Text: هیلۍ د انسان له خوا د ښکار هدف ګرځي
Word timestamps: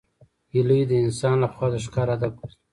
هیلۍ 0.53 0.81
د 0.87 0.91
انسان 1.03 1.35
له 1.43 1.47
خوا 1.53 1.67
د 1.71 1.75
ښکار 1.85 2.07
هدف 2.13 2.31
ګرځي 2.39 2.57